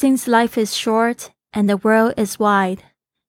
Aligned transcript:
Since 0.00 0.28
life 0.28 0.56
is 0.56 0.76
short 0.76 1.32
and 1.52 1.68
the 1.68 1.76
world 1.76 2.14
is 2.16 2.38
wide, 2.38 2.84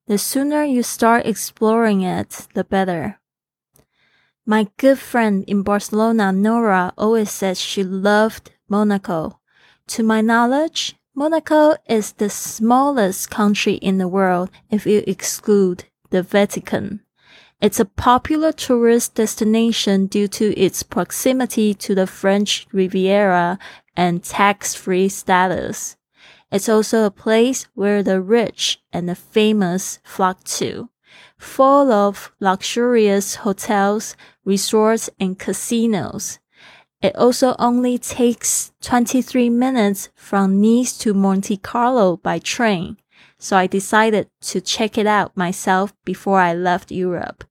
the 0.06 0.20
sooner 0.20 0.64
you 0.64 0.84
start 0.84 1.26
exploring 1.26 2.04
it, 2.04 2.46
the 2.54 2.64
better. 2.64 3.20
My 4.46 4.68
good 4.78 5.00
friend 5.00 5.44
in 5.48 5.64
Barcelona, 5.64 6.32
Nora, 6.32 6.94
always 6.96 7.32
said 7.32 7.58
she 7.58 7.84
loved 7.84 8.52
Monaco. 8.70 9.40
To 9.88 10.04
my 10.04 10.22
knowledge, 10.22 10.96
Monaco 11.16 11.76
is 11.88 12.12
the 12.12 12.30
smallest 12.30 13.32
country 13.32 13.74
in 13.74 13.98
the 13.98 14.08
world 14.08 14.52
if 14.70 14.86
you 14.86 15.04
exclude 15.08 15.86
the 16.12 16.22
Vatican. 16.22 17.02
It's 17.60 17.80
a 17.80 17.86
popular 17.86 18.52
tourist 18.52 19.16
destination 19.16 20.06
due 20.06 20.28
to 20.28 20.56
its 20.56 20.84
proximity 20.84 21.74
to 21.74 21.96
the 21.96 22.06
French 22.06 22.68
Riviera 22.72 23.58
and 23.98 24.24
tax-free 24.24 25.10
status. 25.10 25.96
It's 26.52 26.70
also 26.70 27.06
a 27.06 27.12
place 27.12 27.68
where 27.76 28.02
the 28.02 28.22
rich 28.22 28.82
and 28.92 29.08
the 29.08 29.16
famous 29.16 30.00
flock 30.04 30.44
to, 30.46 30.90
full 31.38 31.92
of 31.92 32.32
luxurious 32.40 33.36
hotels, 33.36 34.16
resorts, 34.44 35.10
and 35.20 35.38
casinos. 35.38 36.40
It 37.02 37.16
also 37.16 37.56
only 37.60 37.98
takes 37.98 38.74
23 38.82 39.50
minutes 39.50 40.10
from 40.16 40.60
Nice 40.60 40.98
to 41.00 41.14
Monte 41.14 41.58
Carlo 41.58 42.18
by 42.18 42.40
train, 42.40 42.98
so 43.38 43.56
I 43.56 43.68
decided 43.68 44.28
to 44.42 44.60
check 44.60 44.98
it 44.98 45.08
out 45.08 45.38
myself 45.38 45.94
before 46.04 46.40
I 46.40 46.54
left 46.54 46.92
Europe. 46.92 47.46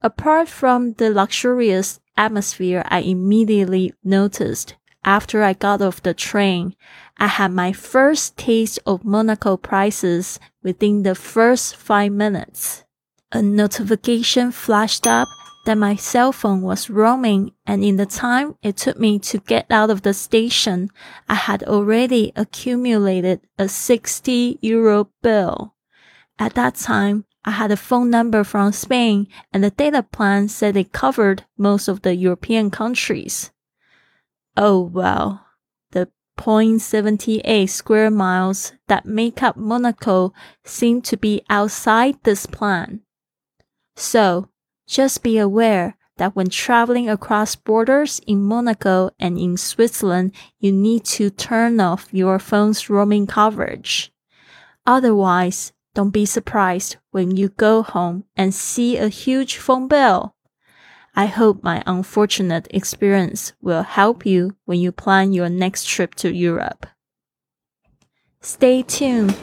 Apart 0.00 0.48
from 0.48 0.92
the 0.94 1.10
luxurious 1.10 2.00
atmosphere 2.16 2.82
I 2.86 3.00
immediately 3.00 3.92
noticed 4.04 4.76
after 5.08 5.42
I 5.42 5.54
got 5.54 5.80
off 5.80 6.02
the 6.02 6.12
train, 6.12 6.76
I 7.16 7.28
had 7.28 7.50
my 7.50 7.72
first 7.72 8.36
taste 8.36 8.78
of 8.84 9.06
Monaco 9.06 9.56
prices 9.56 10.38
within 10.62 11.02
the 11.02 11.14
first 11.14 11.76
five 11.76 12.12
minutes. 12.12 12.84
A 13.32 13.40
notification 13.40 14.52
flashed 14.52 15.06
up 15.06 15.26
that 15.64 15.78
my 15.78 15.96
cell 15.96 16.30
phone 16.30 16.60
was 16.60 16.90
roaming 16.90 17.52
and 17.64 17.82
in 17.82 17.96
the 17.96 18.04
time 18.04 18.56
it 18.62 18.76
took 18.76 18.98
me 19.00 19.18
to 19.20 19.38
get 19.38 19.64
out 19.70 19.88
of 19.88 20.02
the 20.02 20.12
station, 20.12 20.90
I 21.26 21.36
had 21.36 21.62
already 21.62 22.30
accumulated 22.36 23.40
a 23.58 23.66
60 23.66 24.58
euro 24.60 25.08
bill. 25.22 25.74
At 26.38 26.52
that 26.54 26.74
time, 26.74 27.24
I 27.46 27.52
had 27.52 27.70
a 27.70 27.78
phone 27.78 28.10
number 28.10 28.44
from 28.44 28.72
Spain 28.72 29.26
and 29.54 29.64
the 29.64 29.70
data 29.70 30.02
plan 30.02 30.48
said 30.48 30.76
it 30.76 30.92
covered 30.92 31.46
most 31.56 31.88
of 31.88 32.02
the 32.02 32.14
European 32.14 32.70
countries. 32.70 33.50
Oh 34.60 34.80
well, 34.80 35.46
the 35.92 36.10
0.78 36.36 37.68
square 37.68 38.10
miles 38.10 38.72
that 38.88 39.06
make 39.06 39.40
up 39.40 39.56
Monaco 39.56 40.32
seem 40.64 41.00
to 41.02 41.16
be 41.16 41.42
outside 41.48 42.16
this 42.24 42.44
plan. 42.44 43.02
So, 43.94 44.48
just 44.88 45.22
be 45.22 45.38
aware 45.38 45.96
that 46.16 46.34
when 46.34 46.48
traveling 46.48 47.08
across 47.08 47.54
borders 47.54 48.20
in 48.26 48.42
Monaco 48.42 49.10
and 49.20 49.38
in 49.38 49.56
Switzerland, 49.56 50.32
you 50.58 50.72
need 50.72 51.04
to 51.04 51.30
turn 51.30 51.78
off 51.78 52.08
your 52.10 52.40
phone's 52.40 52.90
roaming 52.90 53.28
coverage. 53.28 54.12
Otherwise, 54.84 55.72
don't 55.94 56.10
be 56.10 56.26
surprised 56.26 56.96
when 57.12 57.36
you 57.36 57.50
go 57.50 57.84
home 57.84 58.24
and 58.34 58.52
see 58.52 58.96
a 58.96 59.06
huge 59.06 59.56
phone 59.56 59.86
bill. 59.86 60.34
I 61.14 61.26
hope 61.26 61.62
my 61.62 61.82
unfortunate 61.86 62.68
experience 62.70 63.52
will 63.60 63.82
help 63.82 64.24
you 64.24 64.56
when 64.64 64.78
you 64.78 64.92
plan 64.92 65.32
your 65.32 65.48
next 65.48 65.86
trip 65.86 66.14
to 66.16 66.32
Europe. 66.32 66.86
Stay 68.40 68.82
tuned. 68.82 69.36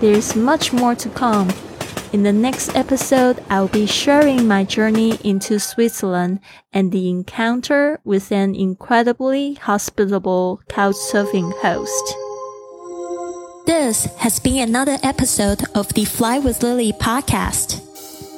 There's 0.00 0.36
much 0.36 0.72
more 0.72 0.94
to 0.94 1.08
come. 1.08 1.48
In 2.12 2.24
the 2.24 2.32
next 2.32 2.76
episode, 2.76 3.42
I'll 3.48 3.68
be 3.68 3.86
sharing 3.86 4.46
my 4.46 4.64
journey 4.64 5.18
into 5.24 5.58
Switzerland 5.58 6.40
and 6.70 6.92
the 6.92 7.08
encounter 7.08 8.00
with 8.04 8.30
an 8.30 8.54
incredibly 8.54 9.54
hospitable 9.54 10.60
couchsurfing 10.68 11.52
host. 11.62 12.14
This 13.64 14.04
has 14.16 14.38
been 14.40 14.68
another 14.68 14.98
episode 15.02 15.62
of 15.74 15.88
the 15.94 16.04
Fly 16.04 16.38
with 16.38 16.62
Lily 16.62 16.92
podcast. 16.92 17.80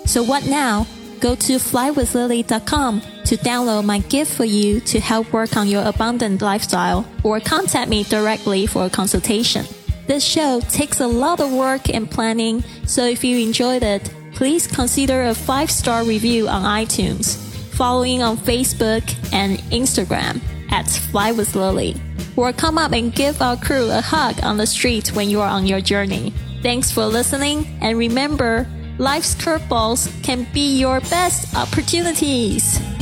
So 0.06 0.22
what 0.22 0.46
now? 0.46 0.86
Go 1.24 1.34
to 1.34 1.54
flywithlily.com 1.54 3.00
to 3.00 3.36
download 3.38 3.86
my 3.86 4.00
gift 4.00 4.34
for 4.34 4.44
you 4.44 4.78
to 4.80 5.00
help 5.00 5.32
work 5.32 5.56
on 5.56 5.68
your 5.68 5.82
abundant 5.82 6.42
lifestyle 6.42 7.06
or 7.22 7.40
contact 7.40 7.88
me 7.88 8.04
directly 8.04 8.66
for 8.66 8.84
a 8.84 8.90
consultation. 8.90 9.64
This 10.06 10.22
show 10.22 10.60
takes 10.68 11.00
a 11.00 11.06
lot 11.06 11.40
of 11.40 11.50
work 11.50 11.88
and 11.88 12.10
planning, 12.10 12.62
so 12.84 13.06
if 13.06 13.24
you 13.24 13.38
enjoyed 13.38 13.82
it, 13.82 14.12
please 14.34 14.66
consider 14.66 15.22
a 15.22 15.34
five 15.34 15.70
star 15.70 16.04
review 16.04 16.46
on 16.46 16.60
iTunes, 16.62 17.38
following 17.74 18.22
on 18.22 18.36
Facebook 18.36 19.02
and 19.32 19.58
Instagram 19.72 20.42
at 20.70 20.86
Fly 20.86 21.32
with 21.32 21.56
Lily, 21.56 21.96
or 22.36 22.52
come 22.52 22.76
up 22.76 22.92
and 22.92 23.14
give 23.14 23.40
our 23.40 23.56
crew 23.56 23.90
a 23.90 24.02
hug 24.02 24.44
on 24.44 24.58
the 24.58 24.66
street 24.66 25.14
when 25.16 25.30
you 25.30 25.40
are 25.40 25.48
on 25.48 25.66
your 25.66 25.80
journey. 25.80 26.34
Thanks 26.60 26.90
for 26.90 27.06
listening, 27.06 27.78
and 27.80 27.96
remember, 27.96 28.68
life's 28.98 29.34
curveballs 29.34 30.10
can 30.22 30.46
be 30.52 30.78
your 30.78 31.00
best 31.00 31.54
opportunities. 31.56 32.93